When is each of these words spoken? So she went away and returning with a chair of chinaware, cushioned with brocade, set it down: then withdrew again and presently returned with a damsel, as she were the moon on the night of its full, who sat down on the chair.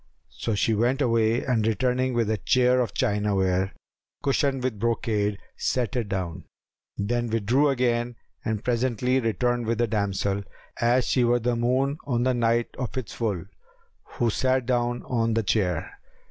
So 0.31 0.55
she 0.55 0.73
went 0.73 0.99
away 0.99 1.45
and 1.45 1.67
returning 1.67 2.15
with 2.15 2.27
a 2.31 2.37
chair 2.37 2.79
of 2.81 2.95
chinaware, 2.95 3.71
cushioned 4.23 4.63
with 4.63 4.79
brocade, 4.79 5.37
set 5.55 5.95
it 5.95 6.09
down: 6.09 6.45
then 6.97 7.29
withdrew 7.29 7.69
again 7.69 8.15
and 8.43 8.63
presently 8.63 9.19
returned 9.19 9.67
with 9.67 9.79
a 9.79 9.85
damsel, 9.85 10.41
as 10.79 11.05
she 11.05 11.23
were 11.23 11.37
the 11.37 11.55
moon 11.55 11.99
on 12.07 12.23
the 12.23 12.33
night 12.33 12.69
of 12.79 12.97
its 12.97 13.13
full, 13.13 13.43
who 14.15 14.31
sat 14.31 14.65
down 14.65 15.03
on 15.03 15.35
the 15.35 15.43
chair. 15.43 15.91